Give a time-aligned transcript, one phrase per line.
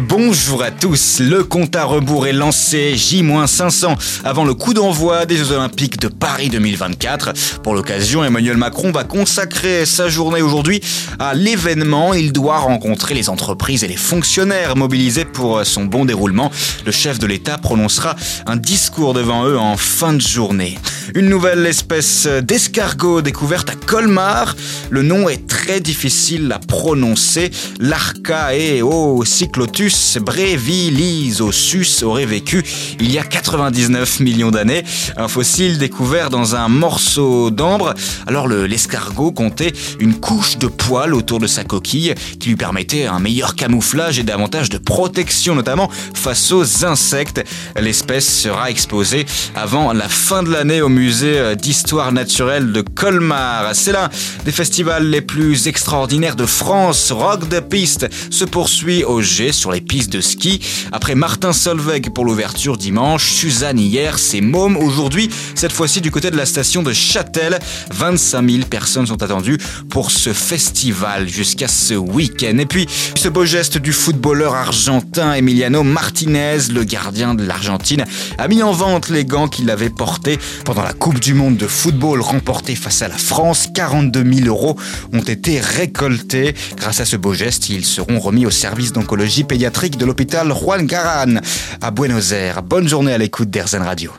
[0.00, 5.36] Bonjour à tous, le compte à rebours est lancé J-500 avant le coup d'envoi des
[5.36, 7.60] Jeux Olympiques de Paris 2024.
[7.62, 10.80] Pour l'occasion, Emmanuel Macron va consacrer sa journée aujourd'hui
[11.18, 12.14] à l'événement.
[12.14, 16.50] Il doit rencontrer les entreprises et les fonctionnaires mobilisés pour son bon déroulement.
[16.86, 18.16] Le chef de l'État prononcera
[18.46, 20.78] un discours devant eux en fin de journée.
[21.14, 24.56] Une nouvelle espèce d'escargot découverte à Colmar.
[24.92, 27.50] Le nom est très difficile à prononcer.
[27.80, 32.62] L'Archaeocyclotus brevilisosus aurait vécu
[33.00, 34.84] il y a 99 millions d'années.
[35.16, 37.94] Un fossile découvert dans un morceau d'ambre.
[38.26, 43.18] Alors l'escargot comptait une couche de poils autour de sa coquille qui lui permettait un
[43.18, 47.42] meilleur camouflage et davantage de protection, notamment face aux insectes.
[47.80, 53.70] L'espèce sera exposée avant la fin de l'année au musée d'histoire naturelle de Colmar.
[53.72, 54.10] C'est l'un
[54.44, 57.12] des festivals les plus extraordinaires de France.
[57.12, 60.60] Rock de piste se poursuit au G sur les pistes de ski.
[60.90, 66.30] Après Martin Solveig pour l'ouverture dimanche, Suzanne hier, c'est Môme aujourd'hui, cette fois-ci du côté
[66.30, 67.60] de la station de Châtel.
[67.92, 72.58] 25 000 personnes sont attendues pour ce festival jusqu'à ce week-end.
[72.58, 78.04] Et puis, ce beau geste du footballeur argentin Emiliano Martinez, le gardien de l'Argentine,
[78.36, 81.68] a mis en vente les gants qu'il avait portés pendant la Coupe du Monde de
[81.68, 83.68] football remportée face à la France.
[83.72, 84.71] 42 000
[85.12, 86.54] ont été récoltés.
[86.76, 90.86] Grâce à ce beau geste, ils seront remis au service d'oncologie pédiatrique de l'hôpital Juan
[90.86, 91.36] Garan
[91.80, 92.62] à Buenos Aires.
[92.62, 94.12] Bonne journée à l'écoute d'Airzen Radio.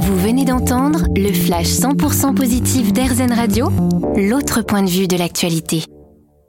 [0.00, 3.70] Vous venez d'entendre le flash 100% positif d'Airzen Radio,
[4.16, 5.84] l'autre point de vue de l'actualité.